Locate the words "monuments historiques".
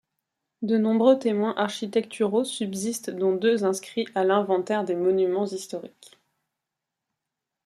4.95-6.17